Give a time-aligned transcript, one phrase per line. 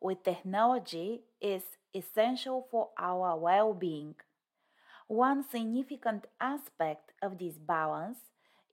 [0.00, 1.62] with technology is
[1.94, 4.14] essential for our well being.
[5.08, 8.18] One significant aspect of this balance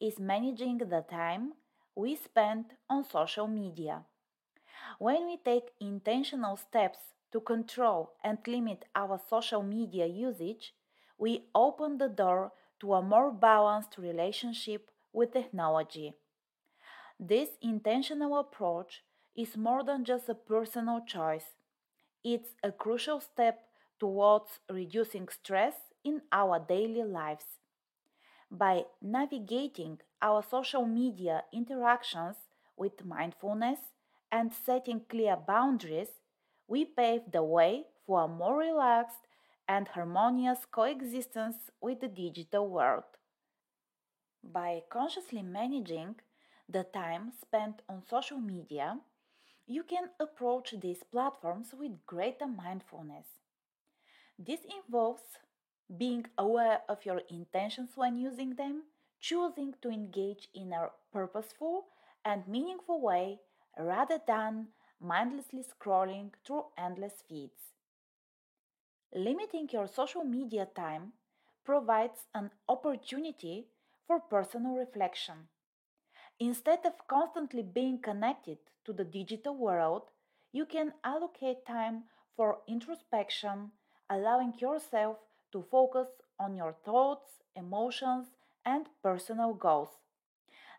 [0.00, 1.54] is managing the time
[1.94, 4.04] we spend on social media.
[4.98, 6.98] When we take intentional steps
[7.30, 10.74] to control and limit our social media usage,
[11.16, 16.14] we open the door to a more balanced relationship with technology.
[17.18, 19.02] This intentional approach
[19.36, 21.56] is more than just a personal choice.
[22.24, 23.68] It's a crucial step
[24.00, 27.58] towards reducing stress in our daily lives.
[28.50, 32.36] By navigating our social media interactions
[32.76, 33.80] with mindfulness
[34.32, 36.20] and setting clear boundaries,
[36.66, 39.26] we pave the way for a more relaxed
[39.68, 43.04] and harmonious coexistence with the digital world.
[44.44, 46.20] By consciously managing
[46.68, 49.00] the time spent on social media,
[49.66, 53.26] you can approach these platforms with greater mindfulness.
[54.38, 55.22] This involves
[55.96, 58.84] being aware of your intentions when using them,
[59.20, 61.86] choosing to engage in a purposeful
[62.24, 63.40] and meaningful way
[63.78, 64.68] rather than
[65.00, 67.72] mindlessly scrolling through endless feeds.
[69.14, 71.12] Limiting your social media time
[71.64, 73.68] provides an opportunity
[74.06, 75.48] for personal reflection.
[76.40, 80.02] Instead of constantly being connected to the digital world,
[80.52, 82.04] you can allocate time
[82.36, 83.70] for introspection,
[84.10, 85.18] allowing yourself
[85.52, 86.08] to focus
[86.38, 88.26] on your thoughts, emotions,
[88.64, 89.90] and personal goals.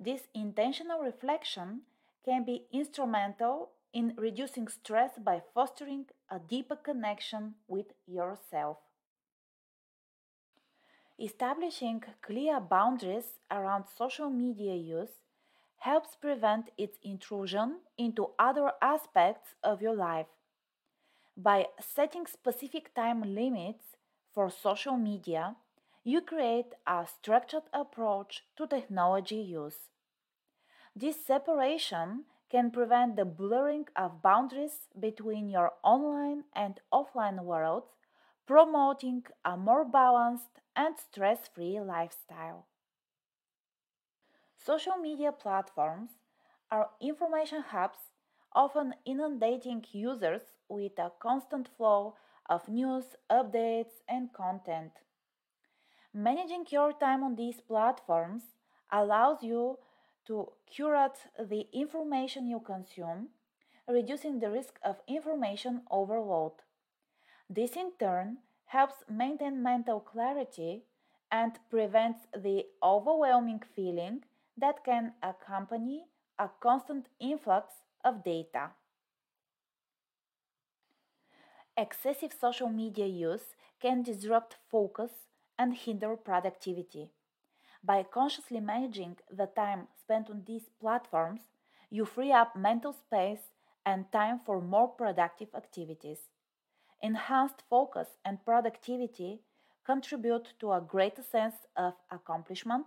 [0.00, 1.82] This intentional reflection
[2.24, 8.78] can be instrumental in reducing stress by fostering a deeper connection with yourself.
[11.20, 15.21] Establishing clear boundaries around social media use
[15.82, 20.28] helps prevent its intrusion into other aspects of your life.
[21.36, 23.96] By setting specific time limits
[24.32, 25.56] for social media,
[26.04, 29.90] you create a structured approach to technology use.
[30.94, 37.88] This separation can prevent the blurring of boundaries between your online and offline worlds,
[38.46, 42.66] promoting a more balanced and stress free lifestyle.
[44.64, 46.10] Social media platforms
[46.70, 47.98] are information hubs,
[48.52, 52.14] often inundating users with a constant flow
[52.48, 54.92] of news, updates, and content.
[56.14, 58.42] Managing your time on these platforms
[58.92, 59.78] allows you
[60.26, 63.30] to curate the information you consume,
[63.88, 66.52] reducing the risk of information overload.
[67.50, 70.84] This in turn helps maintain mental clarity
[71.32, 74.22] and prevents the overwhelming feeling
[74.56, 76.04] that can accompany
[76.38, 77.74] a constant influx
[78.04, 78.70] of data.
[81.76, 85.10] Excessive social media use can disrupt focus
[85.58, 87.10] and hinder productivity.
[87.84, 91.40] By consciously managing the time spent on these platforms,
[91.90, 93.52] you free up mental space
[93.84, 96.18] and time for more productive activities.
[97.00, 99.40] Enhanced focus and productivity
[99.84, 102.86] contribute to a greater sense of accomplishment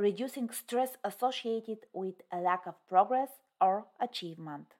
[0.00, 3.28] reducing stress associated with a lack of progress
[3.60, 4.74] or achievement.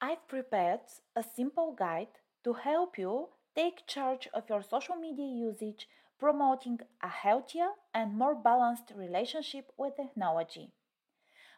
[0.00, 0.80] I've prepared
[1.14, 2.14] a simple guide
[2.44, 5.86] to help you take charge of your social media usage,
[6.18, 10.70] promoting a healthier and more balanced relationship with technology.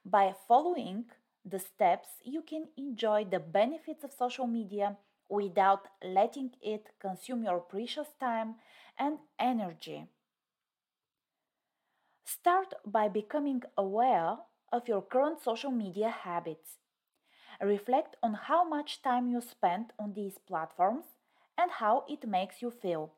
[0.05, 1.05] By following
[1.45, 4.97] the steps, you can enjoy the benefits of social media
[5.29, 8.57] without letting it consume your precious time
[8.99, 10.09] and energy.
[12.35, 14.39] Start by becoming aware
[14.73, 16.79] of your current social media habits.
[17.61, 21.05] Reflect on how much time you spend on these platforms
[21.59, 23.13] and how it makes you feel.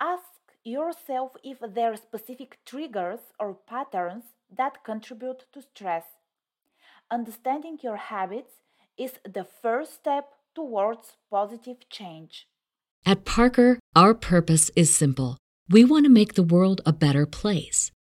[0.00, 0.30] Ask
[0.62, 4.24] yourself if there are specific triggers or patterns
[4.56, 6.04] that contribute to stress.
[7.10, 8.54] Understanding your habits
[8.96, 12.46] is the first step towards positive change.
[13.04, 15.38] At Parker, our purpose is simple.
[15.68, 17.90] We want to make the world a better place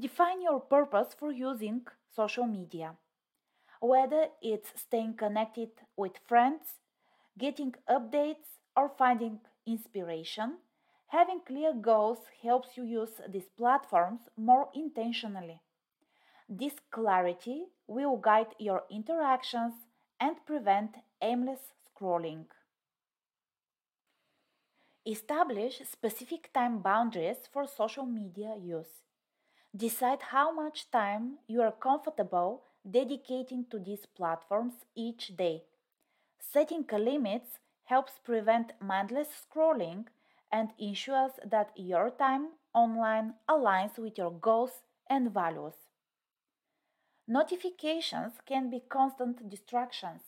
[0.00, 1.86] Define your purpose for using
[2.16, 2.96] social media.
[3.80, 6.80] Whether it's staying connected with friends,
[7.38, 10.56] getting updates, or finding inspiration,
[11.08, 15.60] having clear goals helps you use these platforms more intentionally.
[16.48, 19.74] This clarity will guide your interactions
[20.18, 22.46] and prevent aimless scrolling.
[25.06, 29.09] Establish specific time boundaries for social media use.
[29.76, 35.62] Decide how much time you are comfortable dedicating to these platforms each day.
[36.40, 40.06] Setting limits helps prevent mindless scrolling
[40.50, 45.74] and ensures that your time online aligns with your goals and values.
[47.28, 50.22] Notifications can be constant distractions.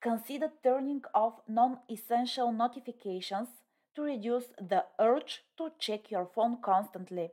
[0.00, 3.48] Consider turning off non essential notifications
[3.96, 7.32] to reduce the urge to check your phone constantly.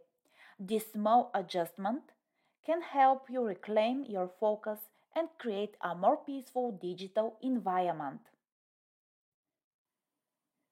[0.62, 2.12] This small adjustment
[2.66, 4.80] can help you reclaim your focus
[5.16, 8.20] and create a more peaceful digital environment.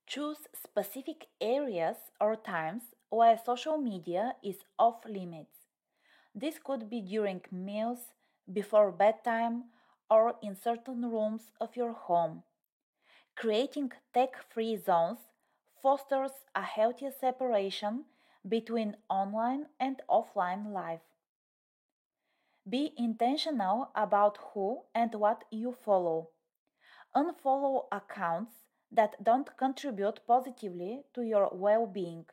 [0.05, 5.55] Choose specific areas or times where social media is off limits.
[6.35, 8.13] This could be during meals,
[8.51, 9.65] before bedtime,
[10.09, 12.43] or in certain rooms of your home.
[13.37, 15.19] Creating tech free zones
[15.81, 18.03] fosters a healthier separation
[18.47, 21.01] between online and offline life.
[22.69, 26.29] Be intentional about who and what you follow.
[27.15, 28.53] Unfollow accounts
[28.91, 32.25] that don't contribute positively to your well being.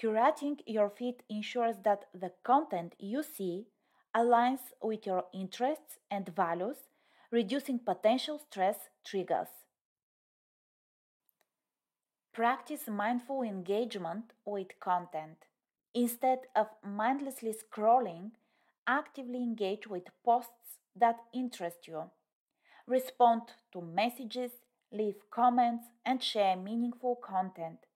[0.00, 3.66] Curating your feed ensures that the content you see
[4.14, 6.88] aligns with your interests and values,
[7.30, 9.65] reducing potential stress triggers.
[12.36, 15.46] Practice mindful engagement with content.
[15.94, 18.32] Instead of mindlessly scrolling,
[18.86, 22.10] actively engage with posts that interest you.
[22.86, 23.40] Respond
[23.72, 24.50] to messages,
[24.92, 27.86] leave comments, and share meaningful content.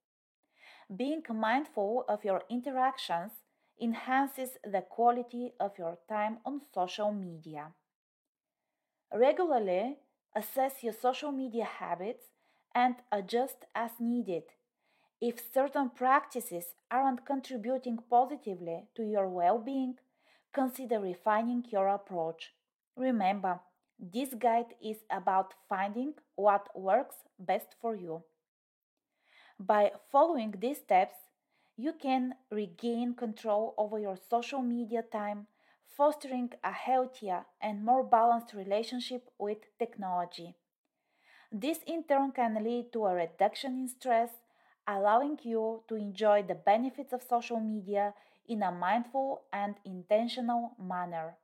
[0.97, 3.33] Being mindful of your interactions
[3.79, 7.75] enhances the quality of your time on social media.
[9.13, 9.99] Regularly
[10.35, 12.30] assess your social media habits
[12.75, 14.45] and adjust as needed.
[15.21, 19.99] If certain practices aren't contributing positively to your well being,
[20.53, 22.55] consider refining your approach.
[22.97, 23.61] Remember,
[23.99, 28.25] this guide is about finding what works best for you.
[29.61, 31.15] By following these steps,
[31.77, 35.47] you can regain control over your social media time,
[35.87, 40.57] fostering a healthier and more balanced relationship with technology.
[41.53, 44.31] This in turn can lead to a reduction in stress,
[44.87, 48.15] allowing you to enjoy the benefits of social media
[48.49, 51.35] in a mindful and intentional manner.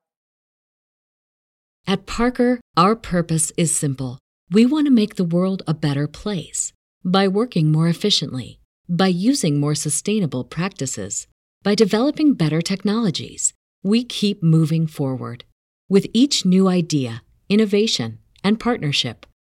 [1.88, 4.18] At Parker, our purpose is simple.
[4.50, 6.72] We want to make the world a better place
[7.04, 11.26] by working more efficiently, by using more sustainable practices,
[11.62, 13.52] by developing better technologies.
[13.82, 15.44] We keep moving forward.
[15.88, 19.26] With each new idea, innovation, and partnership,